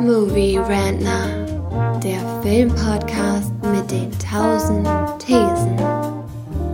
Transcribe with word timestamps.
Movie 0.00 0.58
Rantner, 0.58 2.00
der 2.00 2.20
Filmpodcast 2.42 3.52
mit 3.62 3.90
den 3.90 4.10
tausend 4.18 4.86
Thesen. 5.18 5.78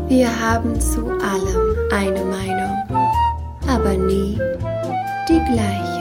Wir 0.08 0.28
haben 0.40 0.80
zu 0.80 1.06
allem 1.06 1.76
eine 1.92 2.24
Meinung, 2.24 2.76
aber 3.68 3.96
nie 3.96 4.38
die 5.28 5.40
gleiche. 5.52 5.92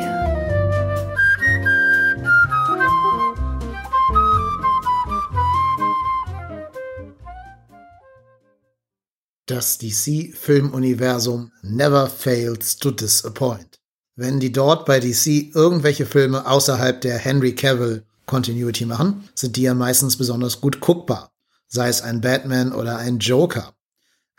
Das 9.46 9.78
DC-Filmuniversum 9.78 11.52
never 11.62 12.08
fails 12.08 12.78
to 12.78 12.90
disappoint. 12.90 13.81
Wenn 14.16 14.40
die 14.40 14.52
dort 14.52 14.86
bei 14.86 15.00
DC 15.00 15.56
irgendwelche 15.56 16.06
Filme 16.06 16.46
außerhalb 16.46 17.02
der 17.02 17.18
Henry 17.18 17.56
Cavill 17.56 18.04
Continuity 18.26 18.86
machen, 18.86 19.28
sind 19.36 19.56
die 19.56 19.64
ja 19.64 19.74
meistens 19.74 20.18
besonders 20.18 20.62
gut 20.62 20.80
guckbar. 20.80 21.32
Sei 21.68 21.88
es 21.88 22.02
ein 22.02 22.22
Batman 22.22 22.74
oder 22.74 22.98
ein 22.98 23.20
Joker. 23.20 23.74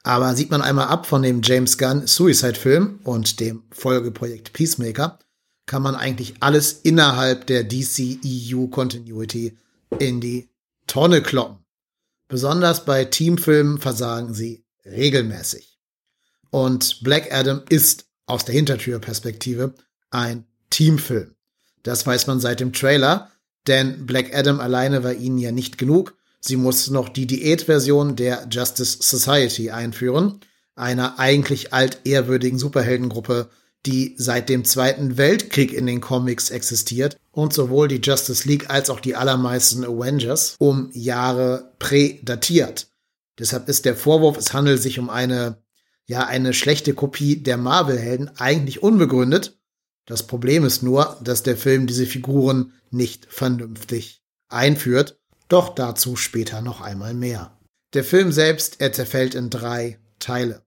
Aber 0.02 0.34
sieht 0.34 0.50
man 0.50 0.62
einmal 0.62 0.88
ab 0.88 1.06
von 1.06 1.22
dem 1.22 1.42
James 1.42 1.78
Gunn 1.78 2.06
Suicide-Film 2.06 3.00
und 3.04 3.40
dem 3.40 3.62
Folgeprojekt 3.70 4.52
Peacemaker, 4.52 5.18
kann 5.66 5.82
man 5.82 5.94
eigentlich 5.94 6.34
alles 6.41 6.80
innerhalb 6.82 7.46
der 7.46 7.64
DC 7.64 8.18
EU 8.24 8.66
Continuity 8.66 9.56
in 9.98 10.20
die 10.20 10.48
Tonne 10.86 11.22
kloppen. 11.22 11.58
Besonders 12.28 12.84
bei 12.84 13.04
Teamfilmen 13.04 13.78
versagen 13.78 14.34
sie 14.34 14.64
regelmäßig. 14.84 15.78
Und 16.50 17.02
Black 17.02 17.32
Adam 17.32 17.62
ist 17.68 18.06
aus 18.32 18.46
der 18.46 18.54
Hintertürperspektive 18.54 19.74
ein 20.10 20.46
Teamfilm. 20.70 21.34
Das 21.83 22.06
weiß 22.06 22.27
man 22.27 22.41
seit 22.41 22.61
dem 22.61 22.72
Trailer, 22.72 23.30
denn 23.66 24.06
Black 24.06 24.34
Adam 24.34 24.58
alleine 24.58 25.05
war 25.05 25.12
ihnen 25.12 25.36
ja 25.36 25.52
nicht 25.52 25.77
genug. 25.77 26.14
Sie 26.41 26.56
mussten 26.56 26.94
noch 26.94 27.10
die 27.10 27.27
Diätversion 27.27 28.16
der 28.16 28.48
Justice 28.50 28.98
Society 29.03 29.70
einführen, 29.70 30.41
einer 30.75 31.19
eigentlich 31.19 31.75
altehrwürdigen 31.75 32.58
Superheldengruppe, 32.58 33.50
die 33.84 34.14
seit 34.16 34.48
dem 34.48 34.64
Zweiten 34.64 35.19
Weltkrieg 35.19 35.72
in 35.72 35.86
den 35.86 36.00
Comics 36.00 36.48
existiert 36.50 37.19
und 37.33 37.53
sowohl 37.53 37.88
die 37.88 38.00
Justice 38.03 38.48
League 38.48 38.70
als 38.70 38.88
auch 38.88 39.00
die 39.00 39.14
allermeisten 39.14 39.84
Avengers 39.84 40.56
um 40.58 40.88
Jahre 40.94 41.75
prädatiert. 41.78 42.88
Deshalb 43.38 43.69
ist 43.69 43.84
der 43.84 43.97
Vorwurf, 43.97 44.38
es 44.38 44.55
handelt 44.55 44.80
sich 44.80 44.98
um 44.98 45.10
eine, 45.10 45.61
ja, 46.06 46.27
eine 46.27 46.53
schlechte 46.53 46.95
Kopie 46.95 47.36
der 47.42 47.56
Marvel-Helden 47.56 48.31
eigentlich 48.36 48.83
unbegründet. 48.83 49.58
Das 50.06 50.27
Problem 50.27 50.64
ist 50.64 50.83
nur, 50.83 51.17
dass 51.22 51.42
der 51.42 51.56
Film 51.56 51.86
diese 51.86 52.06
Figuren 52.06 52.72
nicht 52.91 53.27
vernünftig 53.31 54.22
einführt. 54.48 55.19
Doch 55.48 55.75
dazu 55.75 56.17
später 56.17 56.61
noch 56.61 56.81
einmal 56.81 57.14
mehr. 57.14 57.59
Der 57.94 58.05
Film 58.05 58.33
selbst, 58.33 58.81
er 58.81 58.92
zerfällt 58.92 59.34
in 59.34 59.50
drei 59.50 59.98
Teile. 60.19 60.64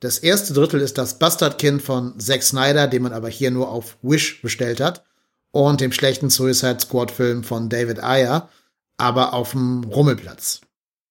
Das 0.00 0.18
erste 0.18 0.52
Drittel 0.52 0.80
ist 0.80 0.96
das 0.96 1.18
Bastardkind 1.18 1.82
von 1.82 2.20
Zack 2.20 2.42
Snyder, 2.42 2.86
den 2.86 3.02
man 3.02 3.12
aber 3.12 3.28
hier 3.28 3.50
nur 3.50 3.70
auf 3.70 3.96
Wish 4.02 4.42
bestellt 4.42 4.80
hat, 4.80 5.04
und 5.50 5.80
dem 5.80 5.92
schlechten 5.92 6.30
Suicide 6.30 6.78
Squad 6.80 7.10
Film 7.10 7.42
von 7.42 7.68
David 7.68 8.02
Ayer, 8.02 8.48
aber 8.96 9.32
auf 9.32 9.52
dem 9.52 9.82
Rummelplatz. 9.84 10.60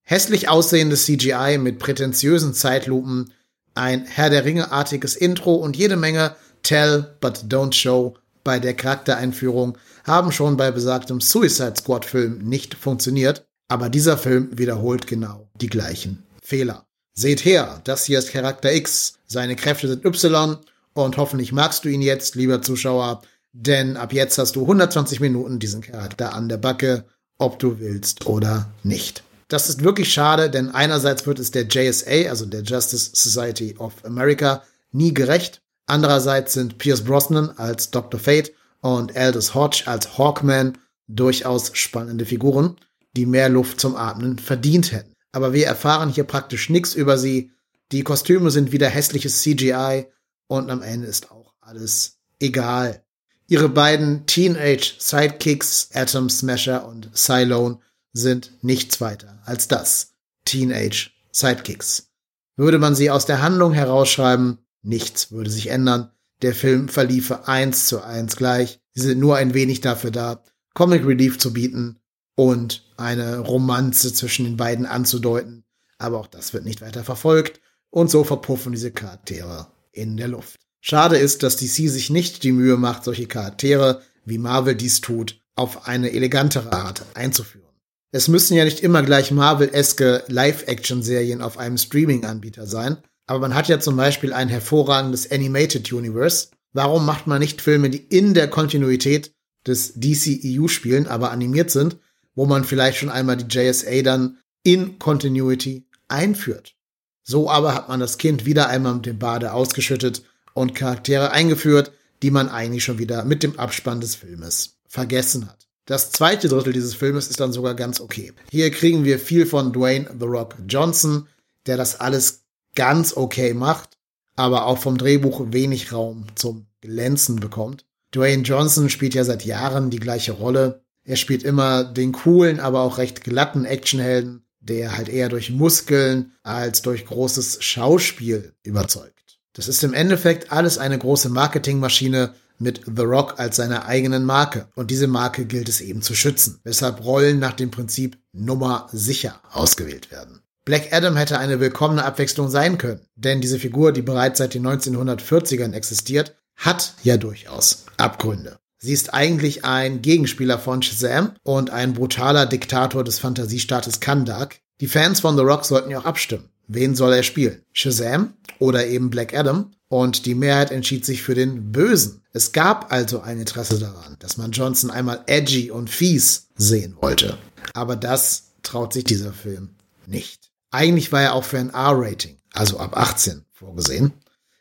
Hässlich 0.03 0.47
aussehendes 0.47 1.05
CGI 1.05 1.57
mit 1.57 1.79
prätentiösen 1.79 2.53
Zeitlupen, 2.53 3.33
ein 3.77 4.05
Herr 4.05 4.29
der 4.29 4.43
Ringe-artiges 4.43 5.15
Intro 5.15 5.55
und 5.55 5.77
jede 5.77 5.95
Menge 5.95 6.35
Tell 6.63 7.15
but 7.21 7.45
don't 7.47 7.73
show 7.73 8.15
bei 8.43 8.59
der 8.59 8.73
Charaktereinführung 8.73 9.77
haben 10.03 10.31
schon 10.31 10.57
bei 10.57 10.71
besagtem 10.71 11.21
Suicide 11.21 11.75
Squad 11.77 12.05
Film 12.05 12.39
nicht 12.39 12.75
funktioniert, 12.75 13.45
aber 13.67 13.89
dieser 13.89 14.17
Film 14.17 14.57
wiederholt 14.57 15.05
genau 15.07 15.49
die 15.55 15.67
gleichen 15.67 16.23
Fehler. 16.41 16.85
Seht 17.13 17.43
her, 17.45 17.81
das 17.83 18.05
hier 18.05 18.19
ist 18.19 18.31
Charakter 18.31 18.73
X, 18.73 19.15
seine 19.25 19.55
Kräfte 19.55 19.87
sind 19.87 20.05
Y 20.05 20.57
und 20.93 21.17
hoffentlich 21.17 21.51
magst 21.51 21.83
du 21.83 21.89
ihn 21.89 22.01
jetzt, 22.01 22.35
lieber 22.35 22.61
Zuschauer, 22.61 23.21
denn 23.51 23.97
ab 23.97 24.13
jetzt 24.13 24.37
hast 24.37 24.55
du 24.55 24.61
120 24.61 25.19
Minuten 25.19 25.59
diesen 25.59 25.81
Charakter 25.81 26.33
an 26.33 26.47
der 26.47 26.57
Backe, 26.57 27.05
ob 27.37 27.59
du 27.59 27.79
willst 27.79 28.27
oder 28.27 28.71
nicht. 28.83 29.23
Das 29.47 29.69
ist 29.69 29.83
wirklich 29.83 30.11
schade, 30.11 30.49
denn 30.49 30.71
einerseits 30.71 31.25
wird 31.25 31.39
es 31.39 31.51
der 31.51 31.67
JSA, 31.67 32.29
also 32.29 32.45
der 32.45 32.63
Justice 32.63 33.11
Society 33.13 33.75
of 33.77 33.93
America, 34.03 34.63
nie 34.91 35.13
gerecht. 35.13 35.61
Andererseits 35.85 36.53
sind 36.53 36.77
Pierce 36.77 37.03
Brosnan 37.03 37.51
als 37.51 37.91
Dr. 37.91 38.19
Fate 38.19 38.51
und 38.81 39.15
Aldous 39.15 39.53
Hodge 39.55 39.83
als 39.85 40.17
Hawkman 40.17 40.77
durchaus 41.07 41.71
spannende 41.73 42.25
Figuren, 42.25 42.75
die 43.15 43.25
mehr 43.25 43.47
Luft 43.47 43.79
zum 43.79 43.95
Atmen 43.95 44.37
verdient 44.37 44.91
hätten. 44.91 45.13
Aber 45.31 45.53
wir 45.53 45.65
erfahren 45.65 46.09
hier 46.09 46.25
praktisch 46.25 46.69
nichts 46.69 46.93
über 46.93 47.17
sie. 47.17 47.51
Die 47.93 48.03
Kostüme 48.03 48.51
sind 48.51 48.73
wieder 48.73 48.89
hässliches 48.89 49.41
CGI 49.41 50.07
und 50.47 50.69
am 50.69 50.81
Ende 50.81 51.07
ist 51.07 51.31
auch 51.31 51.53
alles 51.61 52.17
egal. 52.39 53.01
Ihre 53.47 53.69
beiden 53.69 54.25
Teenage 54.25 54.95
Sidekicks, 54.99 55.89
Atom 55.93 56.29
Smasher 56.29 56.85
und 56.85 57.09
Cylone, 57.15 57.79
sind 58.13 58.51
nichts 58.61 59.01
weiter 59.01 59.41
als 59.45 59.67
das. 59.67 60.13
Teenage 60.45 61.11
Sidekicks. 61.31 62.07
Würde 62.55 62.79
man 62.79 62.95
sie 62.95 63.11
aus 63.11 63.25
der 63.25 63.41
Handlung 63.41 63.73
herausschreiben, 63.73 64.59
nichts 64.81 65.31
würde 65.31 65.49
sich 65.49 65.67
ändern. 65.67 66.11
Der 66.41 66.55
Film 66.55 66.87
verliefe 66.87 67.47
eins 67.47 67.87
zu 67.87 68.01
eins 68.01 68.35
gleich. 68.35 68.79
Sie 68.93 69.01
sind 69.01 69.19
nur 69.19 69.35
ein 69.35 69.53
wenig 69.53 69.81
dafür 69.81 70.11
da, 70.11 70.43
Comic 70.73 71.05
Relief 71.05 71.37
zu 71.37 71.53
bieten 71.53 71.99
und 72.35 72.83
eine 72.97 73.39
Romanze 73.39 74.13
zwischen 74.13 74.45
den 74.45 74.57
beiden 74.57 74.85
anzudeuten. 74.85 75.65
Aber 75.97 76.19
auch 76.19 76.27
das 76.27 76.53
wird 76.53 76.65
nicht 76.65 76.81
weiter 76.81 77.03
verfolgt 77.03 77.59
und 77.89 78.09
so 78.09 78.23
verpuffen 78.23 78.71
diese 78.71 78.91
Charaktere 78.91 79.67
in 79.91 80.17
der 80.17 80.27
Luft. 80.27 80.59
Schade 80.81 81.17
ist, 81.17 81.43
dass 81.43 81.57
DC 81.57 81.89
sich 81.89 82.09
nicht 82.09 82.43
die 82.43 82.51
Mühe 82.51 82.77
macht, 82.77 83.03
solche 83.03 83.27
Charaktere, 83.27 84.01
wie 84.25 84.37
Marvel 84.37 84.75
dies 84.75 85.01
tut, 85.01 85.41
auf 85.55 85.87
eine 85.87 86.11
elegantere 86.11 86.71
Art 86.71 87.03
einzuführen. 87.15 87.66
Es 88.11 88.29
müssen 88.29 88.55
ja 88.55 88.63
nicht 88.63 88.79
immer 88.79 89.03
gleich 89.03 89.31
Marvel-eske 89.31 90.23
Live-Action-Serien 90.27 91.41
auf 91.41 91.57
einem 91.57 91.77
Streaming-Anbieter 91.77 92.65
sein, 92.65 92.97
aber 93.25 93.39
man 93.39 93.53
hat 93.53 93.67
ja 93.67 93.79
zum 93.79 93.97
Beispiel 93.97 94.31
ein 94.31 94.47
hervorragendes 94.47 95.29
Animated 95.29 95.91
Universe. 95.91 96.47
Warum 96.71 97.05
macht 97.05 97.27
man 97.27 97.39
nicht 97.39 97.61
Filme, 97.61 97.89
die 97.89 97.97
in 97.97 98.33
der 98.33 98.49
Kontinuität 98.49 99.33
des 99.65 99.93
DCEU 99.95 100.69
spielen, 100.69 101.07
aber 101.07 101.31
animiert 101.31 101.69
sind, 101.69 101.97
wo 102.33 102.45
man 102.45 102.63
vielleicht 102.63 102.99
schon 102.99 103.09
einmal 103.09 103.35
die 103.35 103.53
JSA 103.53 104.01
dann 104.03 104.37
in 104.63 104.99
Continuity 104.99 105.85
einführt? 106.07 106.75
So 107.23 107.49
aber 107.49 107.75
hat 107.75 107.89
man 107.89 107.99
das 107.99 108.17
Kind 108.17 108.45
wieder 108.45 108.69
einmal 108.69 108.95
mit 108.95 109.05
dem 109.05 109.19
Bade 109.19 109.51
ausgeschüttet 109.51 110.23
und 110.53 110.75
Charaktere 110.75 111.31
eingeführt, 111.31 111.91
die 112.23 112.31
man 112.31 112.47
eigentlich 112.47 112.85
schon 112.85 112.99
wieder 112.99 113.25
mit 113.25 113.43
dem 113.43 113.59
Abspann 113.59 113.99
des 113.99 114.15
Filmes 114.15 114.77
vergessen 114.87 115.49
hat. 115.49 115.66
Das 115.87 116.11
zweite 116.11 116.49
Drittel 116.49 116.73
dieses 116.73 116.95
Filmes 116.95 117.29
ist 117.29 117.39
dann 117.39 117.53
sogar 117.53 117.73
ganz 117.73 118.01
okay. 118.01 118.33
Hier 118.51 118.69
kriegen 118.71 119.05
wir 119.05 119.19
viel 119.19 119.45
von 119.45 119.71
Dwayne 119.71 120.09
The 120.19 120.25
Rock 120.25 120.55
Johnson, 120.67 121.27
der 121.65 121.77
das 121.77 122.01
alles 122.01 122.43
ganz 122.75 123.15
okay 123.15 123.53
macht, 123.53 123.97
aber 124.35 124.65
auch 124.65 124.79
vom 124.79 124.97
Drehbuch 124.97 125.53
wenig 125.53 125.93
Raum 125.93 126.27
zum 126.35 126.67
Glänzen 126.81 127.37
bekommt. 127.37 127.85
Dwayne 128.13 128.43
Johnson 128.43 128.89
spielt 128.89 129.15
ja 129.15 129.23
seit 129.23 129.45
Jahren 129.45 129.89
die 129.89 129.99
gleiche 129.99 130.33
Rolle. 130.33 130.81
Er 131.05 131.15
spielt 131.15 131.43
immer 131.43 131.85
den 131.85 132.11
coolen, 132.11 132.59
aber 132.59 132.81
auch 132.81 132.97
recht 132.97 133.23
glatten 133.23 133.63
Actionhelden, 133.63 134.45
der 134.59 134.97
halt 134.97 135.07
eher 135.07 135.29
durch 135.29 135.51
Muskeln 135.51 136.33
als 136.43 136.81
durch 136.81 137.05
großes 137.05 137.63
Schauspiel 137.63 138.53
überzeugt. 138.61 139.39
Das 139.53 139.69
ist 139.69 139.85
im 139.85 139.93
Endeffekt 139.93 140.51
alles 140.51 140.77
eine 140.77 140.99
große 140.99 141.29
Marketingmaschine, 141.29 142.33
mit 142.59 142.81
The 142.85 143.03
Rock 143.03 143.39
als 143.39 143.55
seiner 143.55 143.85
eigenen 143.85 144.25
Marke. 144.25 144.67
Und 144.75 144.91
diese 144.91 145.07
Marke 145.07 145.45
gilt 145.45 145.69
es 145.69 145.81
eben 145.81 146.01
zu 146.01 146.15
schützen, 146.15 146.59
weshalb 146.63 147.03
Rollen 147.03 147.39
nach 147.39 147.53
dem 147.53 147.71
Prinzip 147.71 148.17
Nummer 148.33 148.87
sicher 148.91 149.39
ausgewählt 149.51 150.11
werden. 150.11 150.41
Black 150.65 150.91
Adam 150.91 151.15
hätte 151.15 151.39
eine 151.39 151.59
willkommene 151.59 152.03
Abwechslung 152.03 152.49
sein 152.49 152.77
können, 152.77 152.99
denn 153.15 153.39
diese 153.39 153.57
Figur, 153.57 153.93
die 153.93 154.01
bereits 154.01 154.39
seit 154.39 154.53
den 154.53 154.67
1940ern 154.67 155.71
existiert, 155.71 156.35
hat 156.57 156.93
ja 157.03 157.15
durchaus 157.15 157.85
Abgründe. 157.95 158.59
Sie 158.79 158.91
ist 158.91 159.13
eigentlich 159.13 159.65
ein 159.65 160.01
Gegenspieler 160.01 160.59
von 160.59 160.81
Shazam 160.81 161.35
und 161.43 161.69
ein 161.69 161.93
brutaler 161.93 162.45
Diktator 162.45 163.03
des 163.03 163.17
Fantasiestaates 163.19 164.01
Kandak. 164.01 164.59
Die 164.81 164.87
Fans 164.87 165.21
von 165.21 165.35
The 165.35 165.43
Rock 165.43 165.65
sollten 165.65 165.89
ja 165.89 165.99
auch 165.99 166.05
abstimmen. 166.05 166.49
Wen 166.67 166.95
soll 166.95 167.13
er 167.13 167.23
spielen? 167.23 167.63
Shazam 167.71 168.33
oder 168.59 168.85
eben 168.87 169.09
Black 169.09 169.33
Adam? 169.33 169.71
Und 169.89 170.25
die 170.25 170.35
Mehrheit 170.35 170.71
entschied 170.71 171.05
sich 171.05 171.23
für 171.23 171.35
den 171.35 171.71
Bösen. 171.71 172.21
Es 172.33 172.51
gab 172.51 172.91
also 172.91 173.21
ein 173.21 173.39
Interesse 173.39 173.79
daran, 173.79 174.17
dass 174.19 174.37
man 174.37 174.51
Johnson 174.51 174.91
einmal 174.91 175.23
edgy 175.27 175.71
und 175.71 175.89
fies 175.89 176.49
sehen 176.55 176.97
wollte. 176.99 177.37
Aber 177.73 177.95
das 177.95 178.51
traut 178.63 178.93
sich 178.93 179.05
dieser 179.05 179.31
Film 179.31 179.75
nicht. 180.05 180.51
Eigentlich 180.71 181.11
war 181.11 181.21
er 181.21 181.33
auch 181.33 181.45
für 181.45 181.57
ein 181.57 181.69
R-Rating, 181.69 182.37
also 182.53 182.79
ab 182.79 182.97
18, 182.97 183.45
vorgesehen. 183.51 184.13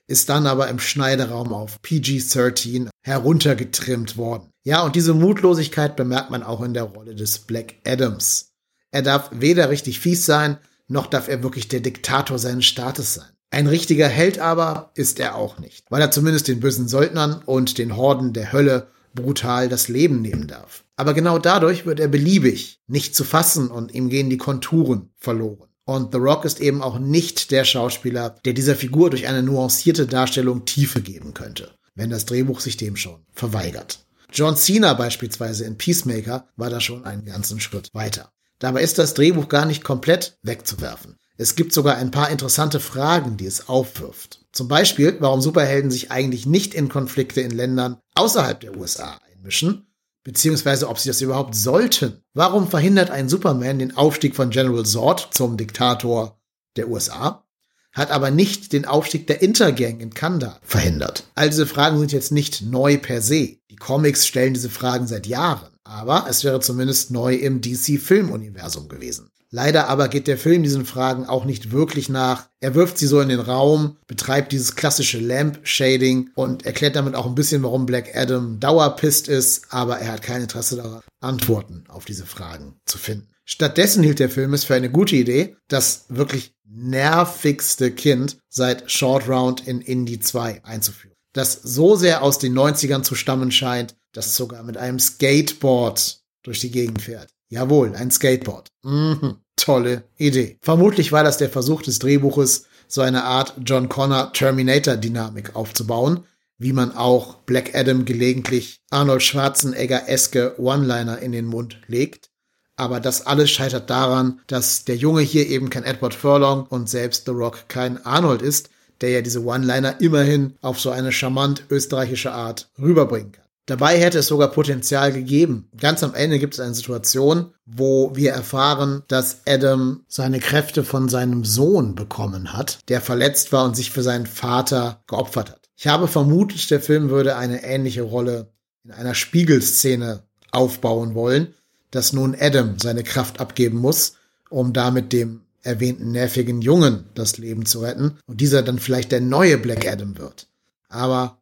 ist 0.06 0.28
dann 0.28 0.46
aber 0.46 0.68
im 0.68 0.78
Schneideraum 0.78 1.52
auf 1.52 1.82
PG-13 1.82 2.88
heruntergetrimmt 3.02 4.16
worden. 4.16 4.50
Ja, 4.62 4.82
und 4.82 4.94
diese 4.94 5.14
Mutlosigkeit 5.14 5.96
bemerkt 5.96 6.30
man 6.30 6.44
auch 6.44 6.62
in 6.62 6.74
der 6.74 6.84
Rolle 6.84 7.14
des 7.16 7.40
Black 7.40 7.74
Adams. 7.84 8.52
Er 8.92 9.02
darf 9.02 9.30
weder 9.32 9.68
richtig 9.70 9.98
fies 9.98 10.24
sein, 10.24 10.58
noch 10.88 11.08
darf 11.08 11.28
er 11.28 11.42
wirklich 11.42 11.66
der 11.68 11.80
Diktator 11.80 12.38
seines 12.38 12.66
Staates 12.66 13.14
sein. 13.14 13.35
Ein 13.50 13.66
richtiger 13.66 14.08
Held 14.08 14.38
aber 14.38 14.90
ist 14.94 15.20
er 15.20 15.36
auch 15.36 15.58
nicht, 15.58 15.86
weil 15.90 16.00
er 16.00 16.10
zumindest 16.10 16.48
den 16.48 16.60
bösen 16.60 16.88
Söldnern 16.88 17.42
und 17.44 17.78
den 17.78 17.96
Horden 17.96 18.32
der 18.32 18.52
Hölle 18.52 18.88
brutal 19.14 19.68
das 19.68 19.88
Leben 19.88 20.20
nehmen 20.20 20.46
darf. 20.46 20.84
Aber 20.96 21.14
genau 21.14 21.38
dadurch 21.38 21.86
wird 21.86 22.00
er 22.00 22.08
beliebig, 22.08 22.80
nicht 22.86 23.14
zu 23.14 23.24
fassen 23.24 23.70
und 23.70 23.92
ihm 23.92 24.08
gehen 24.08 24.30
die 24.30 24.38
Konturen 24.38 25.10
verloren. 25.16 25.68
Und 25.84 26.12
The 26.12 26.18
Rock 26.18 26.44
ist 26.44 26.60
eben 26.60 26.82
auch 26.82 26.98
nicht 26.98 27.50
der 27.52 27.64
Schauspieler, 27.64 28.36
der 28.44 28.54
dieser 28.54 28.74
Figur 28.74 29.10
durch 29.10 29.28
eine 29.28 29.42
nuancierte 29.42 30.06
Darstellung 30.06 30.64
Tiefe 30.64 31.00
geben 31.00 31.32
könnte, 31.32 31.70
wenn 31.94 32.10
das 32.10 32.26
Drehbuch 32.26 32.60
sich 32.60 32.76
dem 32.76 32.96
schon 32.96 33.24
verweigert. 33.32 34.00
John 34.32 34.56
Cena 34.56 34.94
beispielsweise 34.94 35.64
in 35.64 35.78
Peacemaker 35.78 36.48
war 36.56 36.70
da 36.70 36.80
schon 36.80 37.04
einen 37.04 37.24
ganzen 37.24 37.60
Schritt 37.60 37.90
weiter. 37.92 38.32
Dabei 38.58 38.82
ist 38.82 38.98
das 38.98 39.14
Drehbuch 39.14 39.48
gar 39.48 39.64
nicht 39.64 39.84
komplett 39.84 40.38
wegzuwerfen. 40.42 41.16
Es 41.38 41.54
gibt 41.54 41.72
sogar 41.72 41.96
ein 41.96 42.10
paar 42.10 42.30
interessante 42.30 42.80
Fragen, 42.80 43.36
die 43.36 43.46
es 43.46 43.68
aufwirft. 43.68 44.40
Zum 44.52 44.68
Beispiel, 44.68 45.16
warum 45.20 45.42
Superhelden 45.42 45.90
sich 45.90 46.10
eigentlich 46.10 46.46
nicht 46.46 46.72
in 46.72 46.88
Konflikte 46.88 47.42
in 47.42 47.50
Ländern 47.50 47.98
außerhalb 48.14 48.58
der 48.60 48.76
USA 48.76 49.20
einmischen, 49.32 49.86
beziehungsweise 50.24 50.88
ob 50.88 50.98
sie 50.98 51.08
das 51.08 51.20
überhaupt 51.20 51.54
sollten. 51.54 52.22
Warum 52.32 52.68
verhindert 52.68 53.10
ein 53.10 53.28
Superman 53.28 53.78
den 53.78 53.96
Aufstieg 53.96 54.34
von 54.34 54.50
General 54.50 54.84
Zod 54.84 55.28
zum 55.30 55.56
Diktator 55.56 56.40
der 56.76 56.88
USA, 56.88 57.44
hat 57.92 58.10
aber 58.10 58.30
nicht 58.30 58.72
den 58.72 58.84
Aufstieg 58.84 59.26
der 59.26 59.40
Intergang 59.40 60.00
in 60.00 60.12
Kanda 60.12 60.58
verhindert? 60.62 61.24
All 61.34 61.48
diese 61.48 61.66
Fragen 61.66 61.98
sind 61.98 62.12
jetzt 62.12 62.32
nicht 62.32 62.62
neu 62.62 62.98
per 62.98 63.22
se. 63.22 63.58
Die 63.70 63.76
Comics 63.76 64.26
stellen 64.26 64.54
diese 64.54 64.68
Fragen 64.68 65.06
seit 65.06 65.26
Jahren, 65.26 65.70
aber 65.84 66.26
es 66.28 66.44
wäre 66.44 66.60
zumindest 66.60 67.10
neu 67.10 67.34
im 67.34 67.60
DC-Filmuniversum 67.60 68.88
gewesen. 68.88 69.30
Leider 69.50 69.88
aber 69.88 70.08
geht 70.08 70.26
der 70.26 70.38
Film 70.38 70.62
diesen 70.62 70.86
Fragen 70.86 71.26
auch 71.26 71.44
nicht 71.44 71.70
wirklich 71.70 72.08
nach. 72.08 72.48
Er 72.60 72.74
wirft 72.74 72.98
sie 72.98 73.06
so 73.06 73.20
in 73.20 73.28
den 73.28 73.40
Raum, 73.40 73.96
betreibt 74.06 74.52
dieses 74.52 74.74
klassische 74.74 75.18
Lamp-Shading 75.18 76.30
und 76.34 76.66
erklärt 76.66 76.96
damit 76.96 77.14
auch 77.14 77.26
ein 77.26 77.34
bisschen, 77.34 77.62
warum 77.62 77.86
Black 77.86 78.16
Adam 78.16 78.58
dauerpisst 78.58 79.28
ist, 79.28 79.66
aber 79.70 79.98
er 79.98 80.12
hat 80.12 80.22
kein 80.22 80.42
Interesse 80.42 80.76
daran, 80.76 81.02
Antworten 81.20 81.84
auf 81.88 82.04
diese 82.04 82.26
Fragen 82.26 82.80
zu 82.86 82.98
finden. 82.98 83.28
Stattdessen 83.44 84.02
hielt 84.02 84.18
der 84.18 84.30
Film 84.30 84.52
es 84.54 84.64
für 84.64 84.74
eine 84.74 84.90
gute 84.90 85.14
Idee, 85.14 85.56
das 85.68 86.06
wirklich 86.08 86.52
nervigste 86.68 87.92
Kind 87.92 88.38
seit 88.48 88.90
Short 88.90 89.28
Round 89.28 89.66
in 89.68 89.80
Indie 89.80 90.18
2 90.18 90.64
einzuführen. 90.64 91.14
Das 91.32 91.52
so 91.62 91.94
sehr 91.94 92.22
aus 92.22 92.38
den 92.38 92.58
90ern 92.58 93.02
zu 93.02 93.14
stammen 93.14 93.52
scheint, 93.52 93.94
dass 94.12 94.26
es 94.26 94.36
sogar 94.36 94.64
mit 94.64 94.76
einem 94.76 94.98
Skateboard 94.98 96.20
durch 96.42 96.60
die 96.60 96.70
Gegend 96.72 97.02
fährt. 97.02 97.28
Jawohl, 97.48 97.94
ein 97.94 98.10
Skateboard. 98.10 98.68
Mhm, 98.82 99.36
tolle 99.56 100.04
Idee. 100.16 100.58
Vermutlich 100.62 101.12
war 101.12 101.24
das 101.24 101.38
der 101.38 101.50
Versuch 101.50 101.82
des 101.82 101.98
Drehbuches, 101.98 102.66
so 102.88 103.00
eine 103.00 103.24
Art 103.24 103.54
John 103.64 103.88
Connor 103.88 104.32
Terminator-Dynamik 104.32 105.56
aufzubauen, 105.56 106.24
wie 106.58 106.72
man 106.72 106.96
auch 106.96 107.34
Black 107.40 107.74
Adam 107.74 108.04
gelegentlich 108.04 108.80
Arnold 108.90 109.22
Schwarzenegger-eske 109.22 110.58
One-Liner 110.58 111.18
in 111.18 111.32
den 111.32 111.46
Mund 111.46 111.78
legt. 111.86 112.30
Aber 112.76 113.00
das 113.00 113.26
alles 113.26 113.50
scheitert 113.50 113.90
daran, 113.90 114.40
dass 114.46 114.84
der 114.84 114.96
Junge 114.96 115.22
hier 115.22 115.48
eben 115.48 115.70
kein 115.70 115.84
Edward 115.84 116.14
Furlong 116.14 116.66
und 116.66 116.90
selbst 116.90 117.24
The 117.24 117.32
Rock 117.32 117.68
kein 117.68 118.04
Arnold 118.04 118.42
ist, 118.42 118.70
der 119.00 119.10
ja 119.10 119.22
diese 119.22 119.44
One-Liner 119.44 120.00
immerhin 120.00 120.54
auf 120.60 120.80
so 120.80 120.90
eine 120.90 121.12
charmant 121.12 121.64
österreichische 121.70 122.32
Art 122.32 122.70
rüberbringen 122.78 123.32
kann. 123.32 123.45
Dabei 123.66 123.98
hätte 123.98 124.20
es 124.20 124.28
sogar 124.28 124.52
Potenzial 124.52 125.12
gegeben. 125.12 125.68
Ganz 125.76 126.04
am 126.04 126.14
Ende 126.14 126.38
gibt 126.38 126.54
es 126.54 126.60
eine 126.60 126.74
Situation, 126.74 127.52
wo 127.66 128.14
wir 128.14 128.32
erfahren, 128.32 129.02
dass 129.08 129.40
Adam 129.44 130.04
seine 130.06 130.38
Kräfte 130.38 130.84
von 130.84 131.08
seinem 131.08 131.44
Sohn 131.44 131.96
bekommen 131.96 132.52
hat, 132.52 132.78
der 132.88 133.00
verletzt 133.00 133.52
war 133.52 133.64
und 133.64 133.74
sich 133.74 133.90
für 133.90 134.04
seinen 134.04 134.26
Vater 134.26 135.02
geopfert 135.08 135.50
hat. 135.50 135.60
Ich 135.76 135.88
habe 135.88 136.06
vermutet, 136.06 136.70
der 136.70 136.80
Film 136.80 137.10
würde 137.10 137.36
eine 137.36 137.64
ähnliche 137.64 138.02
Rolle 138.02 138.52
in 138.84 138.92
einer 138.92 139.14
Spiegelszene 139.14 140.22
aufbauen 140.52 141.14
wollen, 141.16 141.54
dass 141.90 142.12
nun 142.12 142.36
Adam 142.38 142.78
seine 142.78 143.02
Kraft 143.02 143.40
abgeben 143.40 143.78
muss, 143.78 144.14
um 144.48 144.72
damit 144.72 145.12
dem 145.12 145.42
erwähnten 145.62 146.12
nervigen 146.12 146.62
Jungen 146.62 147.06
das 147.14 147.36
Leben 147.36 147.66
zu 147.66 147.80
retten 147.80 148.18
und 148.26 148.40
dieser 148.40 148.62
dann 148.62 148.78
vielleicht 148.78 149.10
der 149.10 149.20
neue 149.20 149.58
Black 149.58 149.86
Adam 149.86 150.16
wird. 150.18 150.46
Aber 150.88 151.38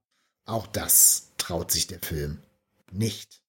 auch 0.46 0.66
das 0.66 1.23
traut 1.44 1.70
sich 1.70 1.86
der 1.86 1.98
Film 2.00 2.38
nicht. 2.90 3.42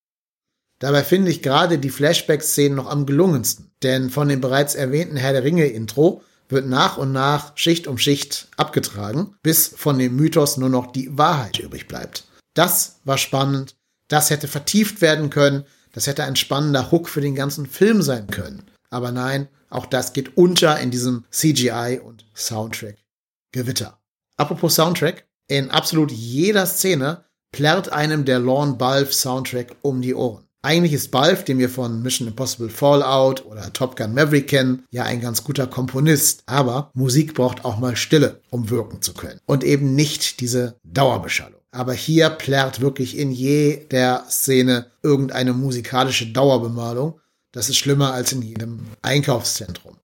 Dabei 0.80 1.04
finde 1.04 1.32
ich 1.32 1.42
gerade 1.42 1.80
die 1.80 1.90
Flashback-Szenen 1.90 2.76
noch 2.76 2.88
am 2.90 3.06
gelungensten, 3.06 3.72
denn 3.84 4.10
von 4.10 4.28
dem 4.28 4.42
bereits 4.42 4.76
erwähnten 4.76 5.16
Herr 5.16 5.32
der 5.32 5.46
Ringe-Intro 5.46 6.22
wird 6.50 6.68
nach 6.68 6.98
und 6.98 7.14
nach 7.14 7.56
Schicht 7.56 7.88
um 7.88 7.98
Schicht 7.98 8.50
abgetragen, 8.58 9.36
bis 9.42 9.70
von 9.70 9.98
dem 9.98 10.16
Mythos 10.18 10.58
nur 10.58 10.68
noch 10.68 10.92
die 10.92 11.18
Wahrheit 11.18 11.60
übrig 11.60 11.88
bleibt. 11.88 12.26
Das 12.54 12.98
war 13.06 13.18
spannend, 13.18 13.76
das 14.10 14.30
hätte 14.30 14.50
vertieft 14.50 15.00
werden 15.00 15.30
können, 15.30 15.64
das 15.94 16.08
hätte 16.08 16.26
ein 16.26 16.36
spannender 16.36 16.92
Hook 16.92 17.08
für 17.08 17.22
den 17.22 17.36
ganzen 17.36 17.66
Film 17.66 18.02
sein 18.02 18.28
können. 18.28 18.64
Aber 18.90 19.14
nein, 19.14 19.48
auch 19.70 19.86
das 19.86 20.12
geht 20.12 20.36
unter 20.36 20.80
in 20.82 20.92
diesem 20.92 21.24
CGI 21.32 22.02
und 22.04 22.26
Soundtrack-Gewitter. 22.36 23.98
Apropos 24.36 24.76
Soundtrack, 24.76 25.26
in 25.48 25.72
absolut 25.72 26.12
jeder 26.12 26.66
Szene 26.66 27.25
plärrt 27.56 27.94
einem 27.94 28.26
der 28.26 28.40
Lorne 28.40 28.74
Balf 28.74 29.14
Soundtrack 29.14 29.78
um 29.82 30.02
die 30.02 30.14
Ohren. 30.14 30.44
Eigentlich 30.62 30.92
ist 30.92 31.12
Balf, 31.12 31.46
den 31.46 31.58
wir 31.58 31.70
von 31.70 32.02
Mission 32.02 32.28
Impossible 32.28 32.70
Fallout 32.70 33.46
oder 33.46 33.72
Top 33.72 33.96
Gun 33.96 34.14
Maverick 34.14 34.50
kennen, 34.50 34.84
ja 34.92 35.04
ein 35.04 35.22
ganz 35.22 35.42
guter 35.42 35.66
Komponist. 35.66 36.44
Aber 36.48 36.92
Musik 36.94 37.34
braucht 37.34 37.64
auch 37.64 37.78
mal 37.78 37.96
Stille, 37.96 38.42
um 38.50 38.70
wirken 38.70 39.02
zu 39.02 39.14
können. 39.14 39.40
Und 39.46 39.64
eben 39.64 39.96
nicht 39.96 40.42
diese 40.42 40.76
Dauerbeschallung. 40.84 41.62
Aber 41.72 41.94
hier 41.94 42.30
plärrt 42.30 42.82
wirklich 42.82 43.18
in 43.18 43.32
jeder 43.32 44.26
Szene 44.30 44.92
irgendeine 45.02 45.54
musikalische 45.54 46.34
Dauerbemalung. 46.34 47.22
Das 47.54 47.70
ist 47.70 47.78
schlimmer 47.78 48.12
als 48.12 48.34
in 48.34 48.42
jedem 48.42 48.82
Einkaufszentrum. 49.02 49.96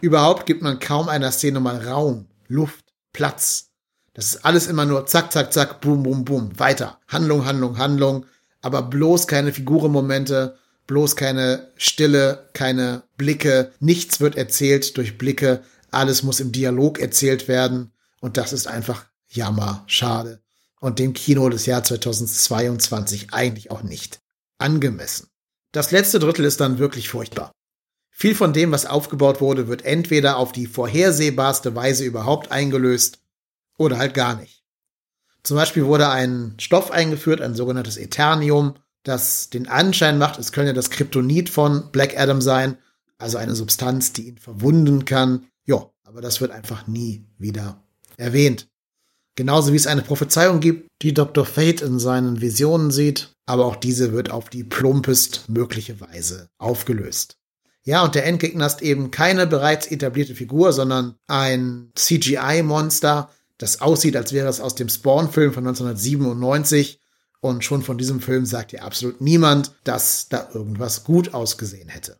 Überhaupt 0.00 0.46
gibt 0.46 0.62
man 0.62 0.78
kaum 0.78 1.10
einer 1.10 1.30
Szene 1.30 1.60
mal 1.60 1.86
Raum, 1.86 2.26
Luft, 2.46 2.86
Platz, 3.12 3.67
das 4.18 4.34
ist 4.34 4.44
alles 4.44 4.66
immer 4.66 4.84
nur 4.84 5.06
zack, 5.06 5.30
zack, 5.32 5.52
zack, 5.52 5.80
boom, 5.80 6.02
boom, 6.02 6.24
boom, 6.24 6.58
weiter. 6.58 6.98
Handlung, 7.06 7.44
Handlung, 7.44 7.78
Handlung. 7.78 8.26
Aber 8.60 8.82
bloß 8.82 9.28
keine 9.28 9.52
Figurenmomente, 9.52 10.58
bloß 10.88 11.14
keine 11.14 11.70
Stille, 11.76 12.48
keine 12.52 13.04
Blicke. 13.16 13.70
Nichts 13.78 14.18
wird 14.18 14.34
erzählt 14.34 14.96
durch 14.96 15.18
Blicke. 15.18 15.62
Alles 15.92 16.24
muss 16.24 16.40
im 16.40 16.50
Dialog 16.50 16.98
erzählt 16.98 17.46
werden. 17.46 17.92
Und 18.20 18.36
das 18.36 18.52
ist 18.52 18.66
einfach 18.66 19.04
jammer, 19.28 19.84
schade. 19.86 20.42
Und 20.80 20.98
dem 20.98 21.12
Kino 21.12 21.48
des 21.48 21.66
Jahr 21.66 21.84
2022 21.84 23.28
eigentlich 23.30 23.70
auch 23.70 23.84
nicht 23.84 24.18
angemessen. 24.58 25.28
Das 25.70 25.92
letzte 25.92 26.18
Drittel 26.18 26.44
ist 26.44 26.60
dann 26.60 26.80
wirklich 26.80 27.08
furchtbar. 27.08 27.52
Viel 28.10 28.34
von 28.34 28.52
dem, 28.52 28.72
was 28.72 28.84
aufgebaut 28.84 29.40
wurde, 29.40 29.68
wird 29.68 29.84
entweder 29.84 30.38
auf 30.38 30.50
die 30.50 30.66
vorhersehbarste 30.66 31.76
Weise 31.76 32.02
überhaupt 32.02 32.50
eingelöst 32.50 33.20
oder 33.78 33.96
halt 33.96 34.12
gar 34.12 34.36
nicht. 34.36 34.62
Zum 35.42 35.56
Beispiel 35.56 35.86
wurde 35.86 36.10
ein 36.10 36.54
Stoff 36.60 36.90
eingeführt, 36.90 37.40
ein 37.40 37.54
sogenanntes 37.54 37.96
Eternium, 37.96 38.74
das 39.02 39.48
den 39.48 39.66
Anschein 39.66 40.18
macht, 40.18 40.38
es 40.38 40.52
könne 40.52 40.74
das 40.74 40.90
Kryptonit 40.90 41.48
von 41.48 41.90
Black 41.90 42.18
Adam 42.18 42.42
sein, 42.42 42.76
also 43.16 43.38
eine 43.38 43.54
Substanz, 43.54 44.12
die 44.12 44.28
ihn 44.28 44.38
verwunden 44.38 45.06
kann. 45.06 45.46
Ja, 45.64 45.88
aber 46.04 46.20
das 46.20 46.40
wird 46.40 46.50
einfach 46.50 46.86
nie 46.86 47.24
wieder 47.38 47.82
erwähnt. 48.16 48.68
Genauso 49.36 49.72
wie 49.72 49.76
es 49.76 49.86
eine 49.86 50.02
Prophezeiung 50.02 50.60
gibt, 50.60 50.88
die 51.00 51.14
Dr. 51.14 51.46
Fate 51.46 51.80
in 51.80 52.00
seinen 52.00 52.40
Visionen 52.40 52.90
sieht, 52.90 53.30
aber 53.46 53.66
auch 53.66 53.76
diese 53.76 54.12
wird 54.12 54.30
auf 54.30 54.50
die 54.50 54.64
plumpest 54.64 55.48
mögliche 55.48 56.00
Weise 56.00 56.48
aufgelöst. 56.58 57.36
Ja, 57.84 58.04
und 58.04 58.14
der 58.14 58.26
Endgegner 58.26 58.66
ist 58.66 58.82
eben 58.82 59.10
keine 59.10 59.46
bereits 59.46 59.86
etablierte 59.86 60.34
Figur, 60.34 60.72
sondern 60.72 61.14
ein 61.28 61.90
CGI-Monster, 61.94 63.30
das 63.58 63.80
aussieht, 63.80 64.16
als 64.16 64.32
wäre 64.32 64.48
es 64.48 64.60
aus 64.60 64.74
dem 64.74 64.88
Spawn-Film 64.88 65.52
von 65.52 65.66
1997. 65.66 67.00
Und 67.40 67.64
schon 67.64 67.82
von 67.82 67.98
diesem 67.98 68.20
Film 68.20 68.46
sagt 68.46 68.72
ja 68.72 68.82
absolut 68.82 69.20
niemand, 69.20 69.72
dass 69.84 70.28
da 70.28 70.48
irgendwas 70.54 71.04
gut 71.04 71.34
ausgesehen 71.34 71.88
hätte. 71.88 72.18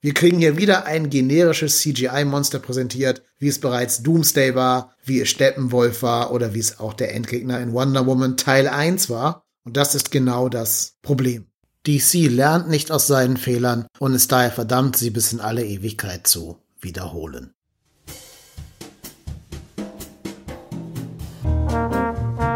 Wir 0.00 0.12
kriegen 0.12 0.38
hier 0.38 0.58
wieder 0.58 0.84
ein 0.84 1.08
generisches 1.08 1.78
CGI-Monster 1.78 2.58
präsentiert, 2.58 3.22
wie 3.38 3.48
es 3.48 3.58
bereits 3.58 4.02
Doomsday 4.02 4.54
war, 4.54 4.94
wie 5.02 5.20
es 5.20 5.30
Steppenwolf 5.30 6.02
war 6.02 6.30
oder 6.30 6.52
wie 6.52 6.58
es 6.58 6.78
auch 6.78 6.92
der 6.92 7.14
Endgegner 7.14 7.58
in 7.60 7.72
Wonder 7.72 8.06
Woman 8.06 8.36
Teil 8.36 8.68
1 8.68 9.08
war. 9.08 9.44
Und 9.64 9.78
das 9.78 9.94
ist 9.94 10.10
genau 10.10 10.50
das 10.50 10.96
Problem. 11.00 11.46
DC 11.86 12.30
lernt 12.30 12.68
nicht 12.68 12.90
aus 12.90 13.06
seinen 13.06 13.38
Fehlern 13.38 13.86
und 13.98 14.14
ist 14.14 14.32
daher 14.32 14.50
verdammt, 14.50 14.96
sie 14.96 15.10
bis 15.10 15.32
in 15.32 15.40
alle 15.40 15.64
Ewigkeit 15.64 16.26
zu 16.26 16.58
wiederholen. 16.80 17.54